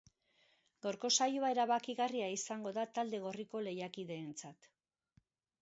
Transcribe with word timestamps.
Gaurko 0.85 1.11
saioa 1.17 1.51
erabakigarria 1.55 2.31
izango 2.37 2.73
da 2.79 2.87
talde 2.97 3.23
gorriko 3.27 3.63
lehiakideentzat. 3.69 4.71